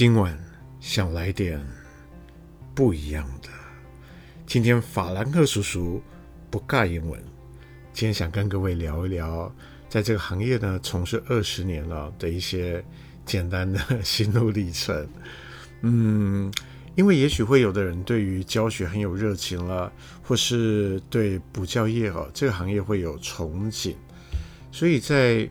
[0.00, 0.34] 今晚
[0.80, 1.62] 想来点
[2.74, 3.50] 不一样的。
[4.46, 6.02] 今天法兰克叔叔
[6.50, 7.22] 不尬英文，
[7.92, 9.54] 今天想跟各位聊一聊，
[9.90, 12.82] 在这个行业呢从事二十年了的一些
[13.26, 15.06] 简单的心路历程。
[15.82, 16.50] 嗯，
[16.94, 19.92] 因为也许会有的人对于教学很有热情了，
[20.22, 23.94] 或是对补教业哦这个行业会有憧憬，
[24.72, 25.46] 所以在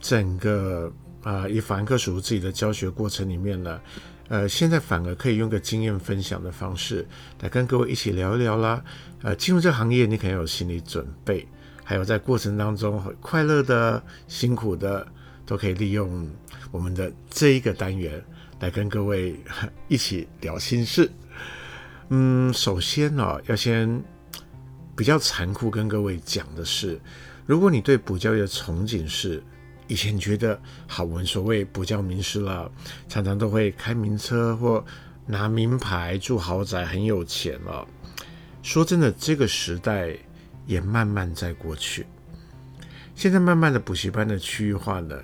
[0.00, 0.90] 整个。
[1.22, 3.80] 啊，以法兰克叔叔自己的教学过程里面呢，
[4.28, 7.06] 呃，现在反而可以用个经验分享的方式
[7.40, 8.82] 来跟各位一起聊一聊啦。
[9.22, 11.46] 呃，进入这行业，你可能有心理准备，
[11.84, 15.06] 还有在过程当中快乐的、辛苦的，
[15.46, 16.28] 都可以利用
[16.72, 18.20] 我们的这一个单元
[18.58, 19.36] 来跟各位
[19.86, 21.08] 一起聊心事。
[22.08, 24.02] 嗯，首先呢，要先
[24.96, 27.00] 比较残酷跟各位讲的是，
[27.46, 29.40] 如果你对补教业的憧憬是。
[29.92, 32.72] 以前觉得好，我们所谓补教名师了，
[33.10, 34.82] 常常都会开名车或
[35.26, 37.86] 拿名牌、住豪宅，很有钱了。
[38.62, 40.16] 说真的，这个时代
[40.64, 42.06] 也慢慢在过去。
[43.14, 45.14] 现在慢慢的补习班的区域化呢，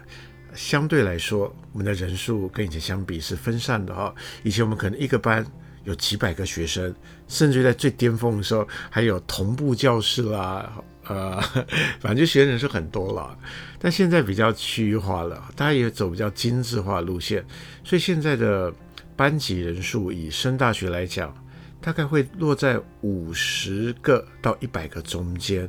[0.53, 4.15] 相对来说，我们的人数跟以前相比是分散的哈。
[4.43, 5.43] 以前我们可能一个班
[5.85, 6.95] 有几百个学生，
[7.27, 10.71] 甚至在最巅峰的时候还有同步教室啦。
[11.09, 11.41] 呃，
[12.01, 13.37] 反正就学人是很多了，
[13.79, 17.45] 但现在比较区域化了，大家也走比较精致化路线，
[17.83, 18.73] 所以现在的
[19.17, 21.35] 班级人数以升大学来讲，
[21.81, 25.69] 大概会落在五十个到一百个中间。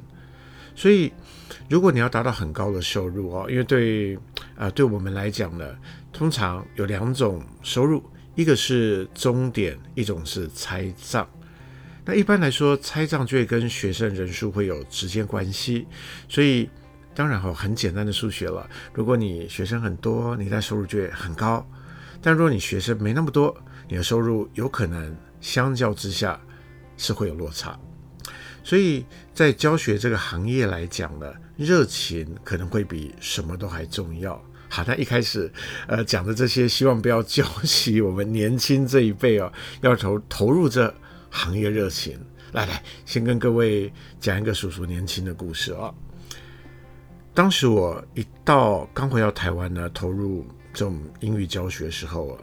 [0.76, 1.12] 所以，
[1.70, 4.16] 如果你要达到很高的收入哦，因为对
[4.56, 5.66] 啊、呃，对我们来讲呢，
[6.14, 8.02] 通常有两种收入，
[8.36, 11.28] 一个是终点，一种是拆账。
[12.10, 15.86] 那一般来说，拆账就会跟学生人数会有直接关系，
[16.28, 16.68] 所以
[17.14, 18.68] 当然哈，很简单的数学了。
[18.96, 21.64] 如果你学生很多，你的收入就会很高；
[22.20, 23.56] 但如果你学生没那么多，
[23.88, 26.42] 你的收入有可能相较之下
[26.98, 27.80] 是会有落差。
[28.64, 34.44] 所以在教学这个行业来讲呢，热情可能会比什么都还重要。
[34.68, 35.52] 好，那一开始
[35.86, 40.92] 呃讲的这些，希望不要 浇熄我们年轻这一辈哦，要投投入这。
[41.30, 42.20] 行业热情，
[42.54, 45.94] 来来，先跟各位讲一个叔叔年轻的故事啊。
[47.34, 52.42] 当时我一到刚回到台湾呢，投入这种英语教学时候啊，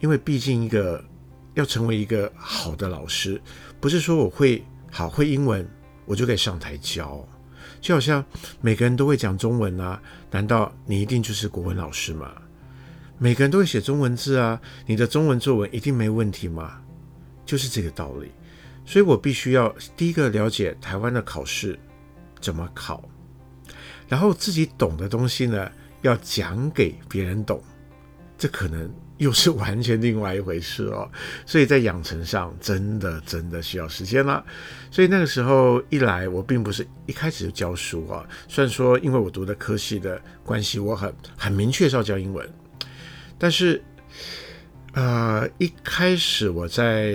[0.00, 1.02] 因为毕竟一个
[1.54, 3.40] 要成为一个好的老师，
[3.80, 5.66] 不是说我会好会英文，
[6.04, 7.26] 我就可以上台教。
[7.80, 8.24] 就好像
[8.60, 10.00] 每个人都会讲中文啊，
[10.30, 12.32] 难道你一定就是国文老师吗？
[13.18, 16.82] 每个人都会写中文字啊，你的中文作文一定没问题吗？
[17.46, 18.32] 就是这个道理，
[18.84, 21.78] 所以我必须要第一个了解台湾的考试
[22.40, 23.08] 怎么考，
[24.08, 25.70] 然后自己懂的东西呢，
[26.02, 27.62] 要讲给别人懂，
[28.36, 31.08] 这可能又是完全另外一回事哦。
[31.46, 34.44] 所以在养成上，真的真的需要时间了。
[34.90, 38.28] 所以那个时候一来，我并不是一开始就教书啊。
[38.48, 42.44] 虽然说因为我读的科系的关系，我很很明确是要教英文，
[43.38, 43.80] 但是。
[44.96, 47.12] 呃，一开始我在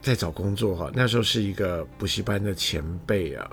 [0.00, 3.50] 在找工作哈，那时候是一个补习班的前辈啊。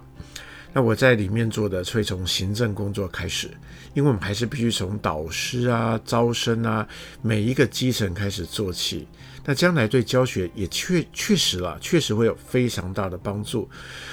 [0.71, 3.49] 那我在里面做的，会从行政工作开始，
[3.93, 6.87] 因为我们还是必须从导师啊、招生啊，
[7.21, 9.05] 每一个基层开始做起。
[9.43, 13.69] 那将来对教学也确确实了，确实会有非常大的帮助。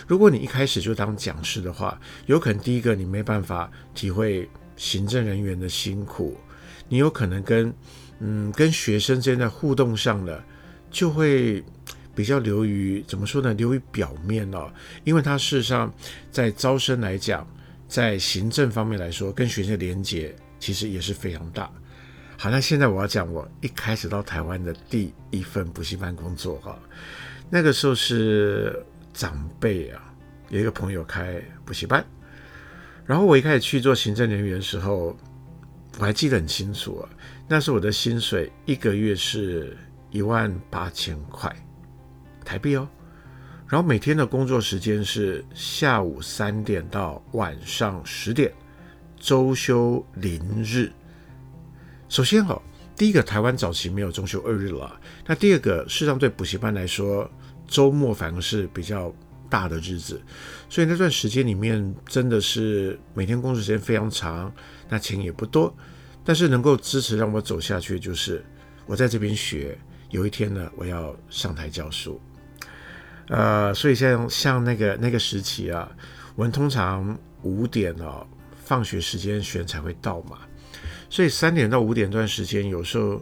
[0.08, 1.96] 如果你一开始就当讲师的话，
[2.26, 6.36] 有可能第一个你没办法体会行政人员的辛苦，
[6.88, 7.72] 你有可能跟。
[8.24, 10.40] 嗯，跟学生之间的互动上呢，
[10.92, 11.60] 就会
[12.14, 13.52] 比较流于怎么说呢？
[13.54, 14.70] 流于表面哦，
[15.02, 15.92] 因为他事实上
[16.30, 17.44] 在招生来讲，
[17.88, 21.68] 在行政方面来说，跟学生的连接其实也是非常大。
[22.38, 26.78] 好，那现在我要讲我一开始到台湾的第一份补习班工作哈，
[27.50, 28.80] 那个时候是
[29.12, 30.00] 长辈啊，
[30.48, 32.04] 有一个朋友开补习班，
[33.04, 35.18] 然后我一开始去做行政人员的时候。
[35.98, 37.04] 我还记得很清楚啊，
[37.48, 39.76] 那时候我的薪水一个月是
[40.10, 41.54] 一万八千块
[42.44, 42.88] 台币哦，
[43.68, 48.52] 然后每天的工作时间是下午三点到晚上十点，
[49.18, 50.90] 周休零日。
[52.08, 52.60] 首先哦，
[52.96, 57.30] 第一个台湾早期没有中秋二日了，那第二个事实上对补习班来说，
[57.66, 59.14] 周末反而是比较
[59.48, 60.20] 大的日子，
[60.68, 64.52] 所以那段时间里面真的是每天工作时间非常长。
[64.88, 65.74] 那钱也不多，
[66.24, 68.44] 但是能够支持让我走下去，就是
[68.86, 69.76] 我在这边学，
[70.10, 72.20] 有一天呢，我要上台教书，
[73.28, 75.90] 呃，所以像像那个那个时期啊，
[76.34, 78.26] 我们通常五点哦，
[78.64, 80.38] 放学时间学才会到嘛，
[81.10, 83.16] 所以三点到五点段时间，有时候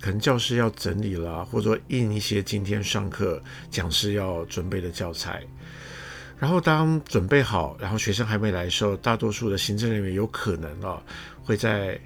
[0.00, 5.42] 可能教室要整理了，或者说印一些今天上课讲师要准备的教材。
[6.36, 11.00] 然后当准备好，然后学生还没来的时候，大多数的行政人员有可能啊
[11.44, 12.00] 会在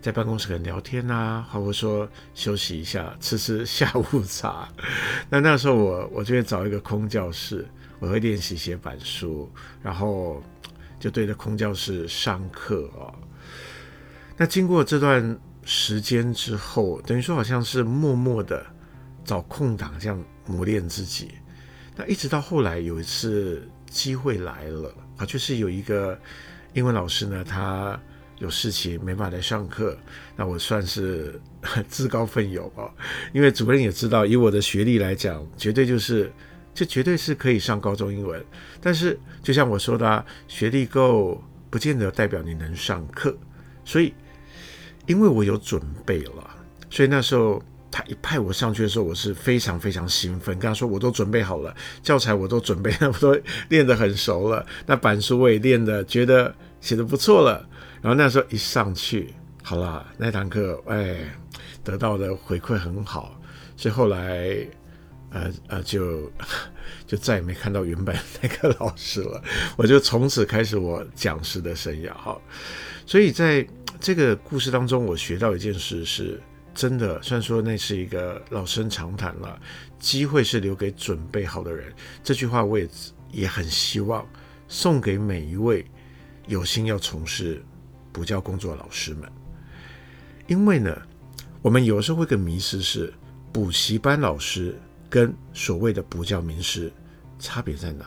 [0.00, 4.68] 在办公室跟聊天啊，或者说休息一下，吃吃下午茶。
[5.30, 7.66] 那那时候我我就会找一个空教室，
[7.98, 9.50] 我会练习写板书，
[9.82, 10.42] 然后
[11.00, 13.14] 就对着空教室上课啊。
[14.36, 18.66] 那经过这段时间之后，等于说好像是默默的
[19.24, 21.30] 找空档这样磨练自己。
[21.94, 26.18] 那一直到后来有一次机会来了啊，就是有一个
[26.72, 28.00] 英文老师呢，他
[28.42, 29.96] 有事情没法来上课，
[30.34, 31.40] 那我算是
[31.88, 32.90] 自告奋勇哦，
[33.32, 36.30] 因为主任也知道，以我的学历来讲，绝对就是
[36.74, 38.44] 这绝对是可以上高中英文。
[38.80, 41.40] 但是就像我说的啊，学历够
[41.70, 43.38] 不见得代表你能上课，
[43.84, 44.12] 所以
[45.06, 46.50] 因为我有准备了，
[46.90, 47.62] 所以那时候。
[47.94, 53.38] 他一派我上去的时候，我是非常非常兴奋，跟他说我都准备好了，教材我都准备了， 我都
[53.68, 57.68] 练得很熟了，那板书我也练得觉得写得不错了。
[58.02, 59.32] 然后那时候一上去，
[59.62, 61.16] 好了，那堂课哎
[61.82, 63.40] 得到的回馈很好，
[63.76, 64.54] 所以后来
[65.30, 66.30] 呃呃就
[67.06, 69.42] 就再也没看到原本那个老师了，
[69.76, 72.12] 我就从此开始我讲师的生涯。
[72.12, 72.38] 哈，
[73.06, 73.66] 所以在
[74.00, 76.38] 这个故事当中，我学到一件事是。
[76.74, 79.60] 真的，虽然说那是一个老生常谈了，
[79.98, 81.92] 机会是留给准备好的人。
[82.24, 82.88] 这句话我也
[83.30, 84.26] 也很希望
[84.68, 85.84] 送给每一位
[86.46, 87.62] 有心要从事
[88.12, 89.30] 补教工作老师们。
[90.46, 90.96] 因为呢，
[91.62, 93.12] 我们有时候会个迷失是，
[93.52, 94.78] 补习班老师
[95.08, 96.92] 跟所谓的补教名师
[97.38, 98.06] 差别在哪？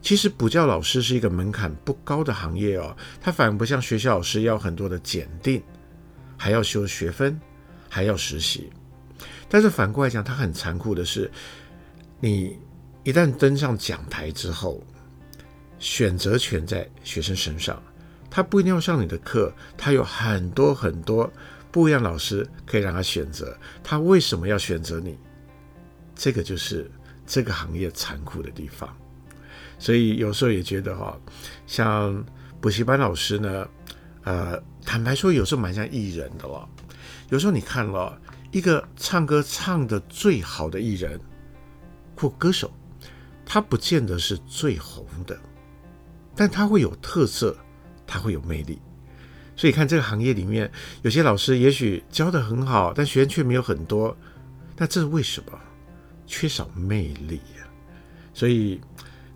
[0.00, 5.62] 其实补教老师是一个门槛不高的行业哦，它反而不像学校老师要很多的检定，
[6.36, 7.40] 还要修学分。
[7.94, 8.70] 还要实习，
[9.50, 11.30] 但是反过来讲，它很残酷的是，
[12.20, 12.58] 你
[13.04, 14.82] 一旦登上讲台之后，
[15.78, 17.82] 选择权在学生身上。
[18.34, 21.30] 他不一定要上你的课，他有很多很多
[21.70, 23.54] 不一样老师可以让他选择。
[23.84, 25.18] 他为什么要选择你？
[26.14, 26.90] 这个就是
[27.26, 28.88] 这个行业残酷的地方。
[29.78, 31.14] 所以有时候也觉得哈，
[31.66, 32.24] 像
[32.58, 33.68] 补习班老师呢，
[34.24, 36.66] 呃，坦白说，有时候蛮像艺人的了。
[37.28, 38.18] 有时候你看了
[38.50, 41.20] 一个唱歌唱的最好的艺人
[42.16, 42.72] 或歌手，
[43.44, 45.38] 他不见得是最红的，
[46.34, 47.54] 但他会有特色，
[48.06, 48.78] 他会有魅力。
[49.56, 50.70] 所以看这个行业里面，
[51.02, 54.16] 有些老师也许教得很好，但学员却没有很多，
[54.76, 55.58] 那这是为什么？
[56.26, 57.68] 缺少魅力呀。
[58.32, 58.80] 所以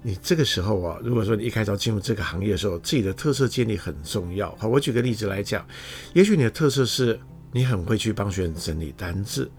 [0.03, 4.55] 你这个时候啊，如果说你一开始进入这个行业的时候，自己的特色建立很重要。
[4.57, 5.67] 好，我举个例子来讲，
[6.15, 7.19] 也许你的特色是。
[7.53, 9.51] 你很会去帮学生整理单字，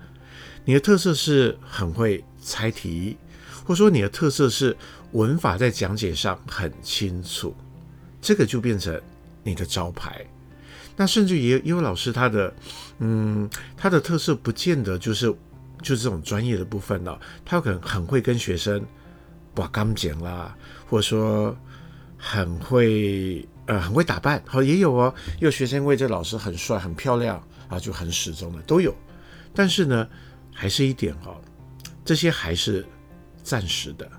[0.65, 3.18] 你的特色是很会猜题，
[3.63, 4.75] 或者说你的特色是
[5.13, 7.56] 文法在讲解上很清楚，
[8.22, 9.00] 这个就变成
[9.44, 10.25] 你的招牌。
[10.96, 12.54] 那甚至也也有老师他的，
[13.00, 15.28] 嗯，他的特色不见得就是
[15.81, 18.84] 就这种专业的部分了，他可能很会跟学生
[19.54, 20.56] 把钢剪啦，
[20.90, 21.56] 或者说
[22.18, 27.42] 很会呃很会打扮，好也有哦，也有学生因为这老师很帅很漂亮。
[27.69, 28.95] 啊，就很始终的都有，
[29.54, 30.07] 但是呢，
[30.54, 31.42] 还是一点哈、哦，
[32.06, 32.86] 这些还是
[33.44, 34.09] 暂时的。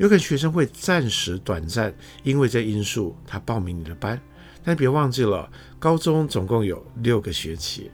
[0.00, 4.18] 有可能学生会暂时短暂，因为这因素他报名你的班，
[4.64, 5.46] 但别忘记了，
[5.78, 7.90] 高中总共有六个学期，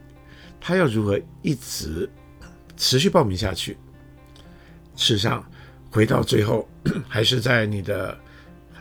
[0.60, 2.08] 他要如何一直
[2.76, 3.76] 持续报名下去？
[4.94, 5.44] 事实上，
[5.90, 6.68] 回到最后
[7.08, 8.16] 还是在你的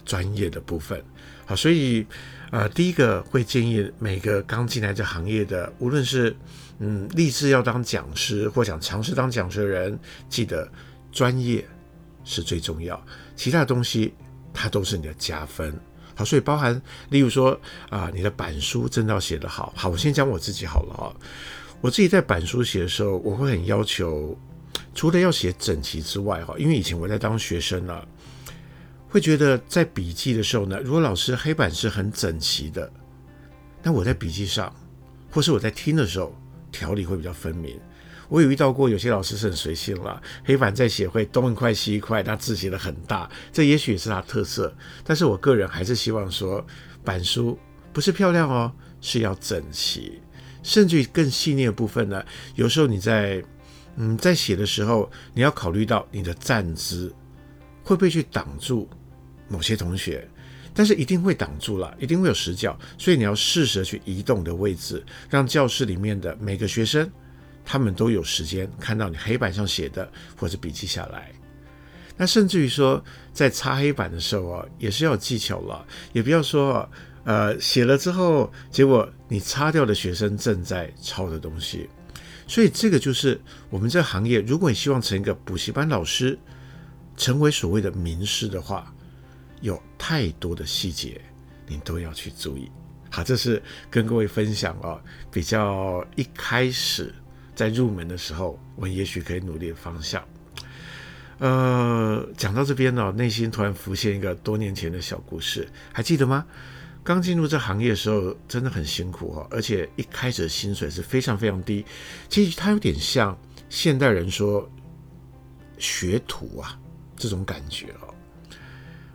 [0.05, 1.03] 专业的部分。
[1.45, 2.05] 好，所以。
[2.51, 6.33] 呃，第一个会建议每个刚进来这行业的，无论是
[6.79, 10.71] 嗯立志要当讲师或想尝试当讲师的人，记得
[11.11, 11.67] 专业
[12.25, 13.01] 是最重要，
[13.37, 14.13] 其他的东西
[14.53, 15.73] 它都是你的加分。
[16.15, 17.57] 好，所以包含例如说
[17.89, 19.71] 啊、你的板书真的要写得好。
[19.77, 21.07] 好，我先讲我自己好了啊，
[21.79, 24.37] 我自己在板书写的时候，我会很要求，
[24.93, 28.05] 除了要写整齐之外哈，因为以前我在当学生呢。
[29.07, 32.91] 会觉得在笔记的时候呢，如果老师黑板是很整齐的，
[33.81, 34.75] 那我在笔记上，
[35.31, 36.35] 或是我在听的时候，
[36.69, 37.79] 条理会比较分明。
[38.29, 44.75] 我有遇到过有些老师是很随性了，黑板在写会东一块西一块，他字写的很大，这也许也是他特色。
[45.03, 46.65] 但是我个人还是希望说，
[47.03, 47.57] 板书
[47.93, 50.21] 不是漂亮哦，是要整齐，
[50.63, 52.23] 甚至于更细腻的部分呢，
[52.55, 53.43] 有时候你在
[53.97, 57.13] 嗯在写的时候，你要考虑到你的站姿
[57.83, 58.89] 会不会去挡住。
[59.47, 60.27] 某些同学，
[60.73, 67.07] 但是一定会挡住了，一定会有死角，所以你要适时去移动的位置，让教室里面的每个学生
[67.65, 71.31] 他们都有时间看到你黑板上写的，或者笔记下来。
[72.15, 73.03] 那甚至于说，
[73.33, 76.89] 在擦黑板的时候啊，也是要有技巧了，也不要说，
[77.25, 81.89] 呃，写了之后，结果你擦掉的学生正在抄的东西。
[82.47, 86.37] 所以这个就是我们这行业，如果你希望成一个补习班老师，
[87.17, 88.93] 成为所谓的名师的话，
[89.59, 91.19] 有太多的细节，
[91.67, 92.71] 你都要去注意。
[93.09, 97.13] 好，这是跟各位分享哦，比较一开始
[97.55, 100.23] 在入门的时候，我们也许可以努力的方向。
[101.37, 106.45] 呃，讲到这边呢，内心突然浮现一个多年前的小故事，还记得吗？
[107.03, 111.85] 刚进入这行业的时候，真的很辛苦哦，而且一开始的薪水是非常非常低。
[112.29, 113.37] 其实它有点像
[113.69, 114.67] 现代人说
[115.77, 116.79] 学徒啊
[117.15, 118.13] 这种感觉哦。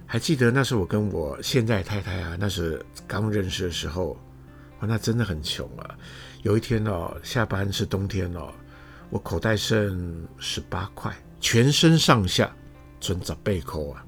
[0.07, 4.17] 还记得那时候我跟我现在太太啊，那时刚认识的时候，
[4.81, 5.97] 哇，那真的很穷啊。
[6.43, 8.53] 有一天哦，下班是冬天哦，
[9.11, 11.15] 我口袋剩十八块。
[11.43, 12.55] 全身上下
[13.01, 14.05] 存着背扣啊！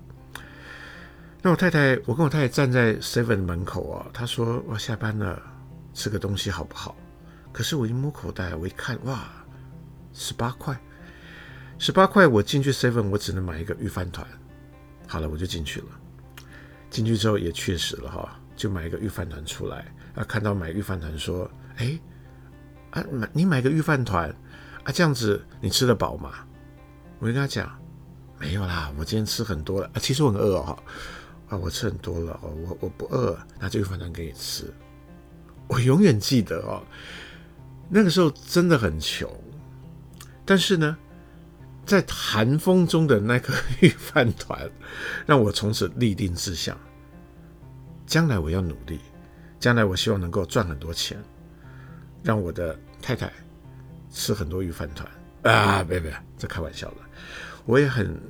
[1.40, 5.40] 那我太太，我跟我太太站在 seven 门口啊，她说：“我下班了，
[5.94, 6.94] 吃个东西好不好？”
[7.50, 9.30] 可是我一摸口袋，我一看，哇，
[10.12, 10.78] 十八块，
[11.78, 12.26] 十八块！
[12.26, 14.26] 我进去 seven，我只能买一个御饭团。
[15.06, 15.86] 好了，我就进去了。
[16.90, 20.24] 进去之后也确实了哈，就买一个御饭团出来啊。
[20.24, 21.98] 看到买御饭团，说：“哎，
[22.90, 24.28] 啊买你买个御饭团
[24.84, 26.32] 啊，这样子你吃得饱吗？”
[27.20, 27.70] 我就跟他讲，
[28.38, 30.78] 没有啦，我今天吃很多了啊，其实我很饿哦，
[31.48, 34.72] 啊，我吃很多了哦，我我不饿，拿这个饭团给你吃。
[35.68, 36.82] 我永远记得哦，
[37.88, 39.30] 那个时候真的很穷，
[40.44, 40.96] 但是呢，
[41.86, 44.68] 在寒风中的那个御 饭团，
[45.24, 46.76] 让我从此立定志向，
[48.04, 48.98] 将来我要努力，
[49.62, 51.16] 将来我希望能够赚很多钱，
[52.20, 53.32] 让我的太太
[54.10, 55.08] 吃很多鱼饭团。
[55.54, 56.96] 啊，别别，这开玩笑了。
[57.64, 58.20] 我也很，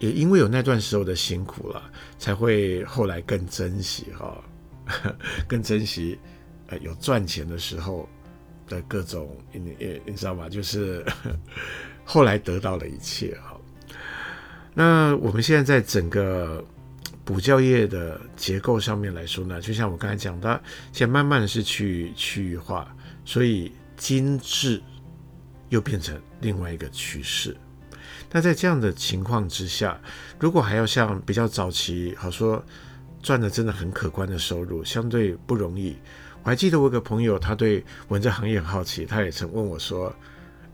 [0.00, 4.44] 也因为有那段时候的辛苦了，才会后来更珍惜哈、
[5.46, 6.18] 更珍惜
[6.66, 8.08] 呃有赚钱的时候
[8.68, 10.48] 的各种，你你你知道吗？
[10.48, 11.06] 就是
[12.04, 13.56] 后来得到了一切哈。
[14.74, 16.64] 那我们现在在整个
[17.26, 20.58] 补教业的结构上面来说呢，就像我刚才讲的，
[20.92, 22.90] 现在慢慢是去区域化，
[23.26, 24.82] 所以精致。
[25.68, 27.56] 又变成另外一个趋势。
[28.30, 30.00] 那在这样的情况之下，
[30.38, 32.64] 如果还要像比较早期，好说
[33.20, 35.96] 赚的真的很可观的收入，相对不容易。
[36.44, 40.14] 我还记得我有个朋友，他对文这行业很好奇，他也曾问我说：“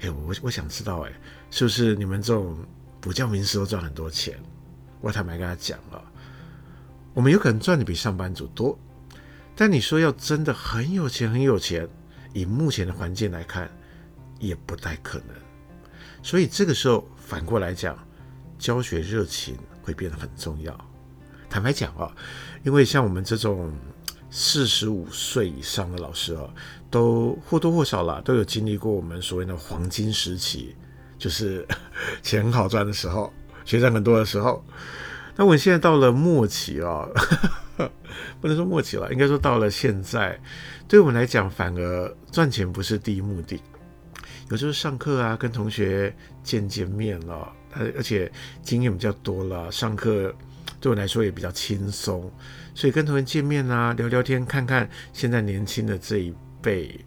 [0.00, 1.12] 哎，我我想知道，哎，
[1.50, 2.54] 是不是你们这种
[3.00, 4.38] 补教名师都赚很多钱？”
[5.00, 6.04] 我坦白跟他讲了，
[7.14, 8.78] 我们有可能赚的比上班族多，
[9.54, 11.88] 但你说要真的很有钱很有钱，
[12.32, 13.70] 以目前的环境来看。
[14.42, 15.36] 也不太可能，
[16.20, 17.96] 所以这个时候反过来讲，
[18.58, 20.76] 教学热情会变得很重要。
[21.48, 22.12] 坦白讲啊，
[22.64, 23.72] 因为像我们这种
[24.32, 26.50] 四十五岁以上的老师啊，
[26.90, 30.74] 都或多或少啦，都有经历过我们所谓的黄金时期，
[31.16, 31.64] 就是
[32.20, 33.32] 钱很好赚的时候，
[33.64, 34.64] 学生很多的时候。
[35.36, 37.08] 那我现在到了末期啊，
[38.40, 40.38] 不能说末期了，应该说到了现在，
[40.86, 43.60] 对我们来讲，反而赚钱不是第一目的。
[44.50, 47.50] 有时候上课啊，跟同学见见面了，
[47.96, 48.30] 而且
[48.62, 50.34] 经验比较多了，上课
[50.78, 52.30] 对我来说也比较轻松，
[52.74, 57.00] 所以跟同学见面啊，聊聊天，看看现在年轻的这一辈，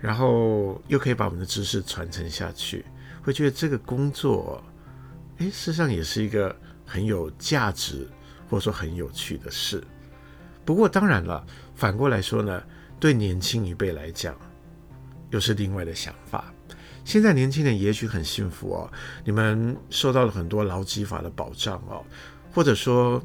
[0.00, 2.84] 然后又可以把我们的知识传承下去，
[3.22, 4.62] 会觉得这个工作，
[5.38, 8.08] 哎，事实上也是一个很有价值
[8.48, 9.82] 或者说很有趣的事。
[10.64, 12.62] 不过当然了，反过来说呢，
[13.00, 14.34] 对年轻一辈来讲，
[15.30, 16.52] 又是另外的想法。
[17.04, 18.92] 现在年轻人也许很幸福哦，
[19.24, 22.04] 你们受到了很多劳基法的保障哦，
[22.52, 23.20] 或者说，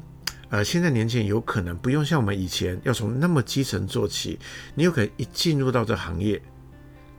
[0.48, 4.36] 呃，现在年轻人有可能不用像我们以前要从那么基层做起，
[4.74, 6.42] 你有可能一进入到这行业，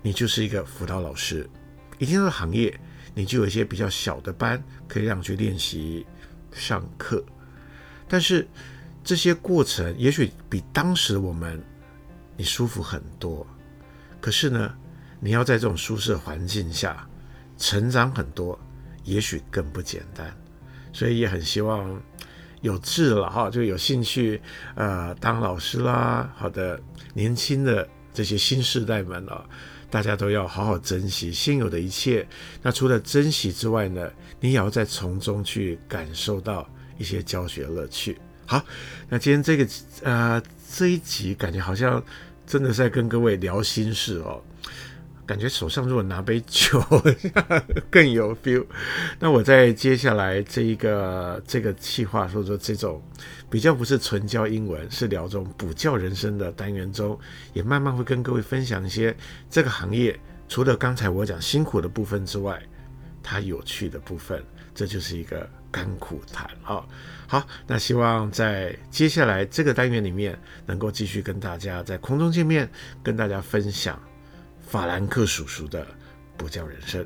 [0.02, 1.50] 你就是一个辅导老师，
[1.98, 2.78] 一进入行业，
[3.16, 6.06] 你就有一些比较小的班可以让你去练习
[6.52, 7.24] 上课，
[8.08, 8.48] 但是
[9.04, 11.64] 这些过程也许比当时我们
[12.38, 13.46] 你舒服很多，
[14.22, 14.74] 可是呢，
[15.20, 17.08] 你要在这种舒适环境下
[17.58, 18.58] 成长很多，
[19.04, 20.34] 也许更不简单，
[20.94, 22.02] 所以也很希望
[22.62, 24.42] 有志了哈，就有兴趣
[24.76, 26.80] 呃当老师啦，好的
[27.14, 27.88] 年轻的
[28.20, 29.46] 这些新世代们啊，
[29.90, 32.28] 大家都要好好珍惜现有的一切。
[32.62, 34.12] 那除了珍惜之外呢，
[34.42, 38.18] 你也要在从中去感受到一些教学乐趣。
[38.46, 38.62] 好，
[39.08, 39.66] 那今天这个
[40.04, 40.44] 呃
[40.76, 42.04] 这一集感觉好像
[42.46, 44.44] 真的在跟各位聊心事哦。
[45.30, 46.84] 感觉手上如果拿杯酒
[47.92, 48.66] 更有 feel。
[49.20, 53.00] 那我在接下来这一个这个企划，说说这种
[53.48, 57.16] 比较不是纯教英文，是聊这种补教人生的单元中，
[57.54, 59.16] 也慢慢会跟各位分享一些
[59.52, 62.60] 这个行业除了刚才我讲辛苦的部分之外，
[63.22, 64.44] 它有趣的部分，
[64.74, 66.84] 这就是一个甘苦谈啊。
[67.28, 72.68] 好，那希望在接下来这个单元里面，能够继续跟大家在空中见面，
[73.04, 74.02] 跟大家分享
[74.70, 75.84] 法兰克叔叔的
[76.38, 77.04] 不叫人生。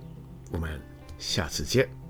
[0.51, 0.81] 我们
[1.17, 2.02] 下次见。